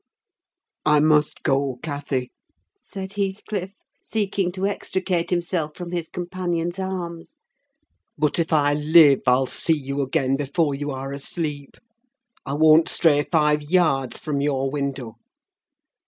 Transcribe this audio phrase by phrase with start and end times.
[0.83, 2.31] "I must go, Cathy,"
[2.81, 7.37] said Heathcliff, seeking to extricate himself from his companion's arms.
[8.17, 11.77] "But if I live, I'll see you again before you are asleep.
[12.47, 15.17] I won't stray five yards from your window."